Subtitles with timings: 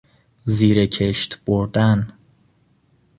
[0.43, 2.07] زیر کشت بردن